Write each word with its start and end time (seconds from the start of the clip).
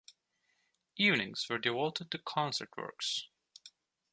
Evenings 0.97 1.47
were 1.47 1.59
devoted 1.59 2.09
to 2.09 2.17
concert 2.17 2.75
works. 2.75 3.27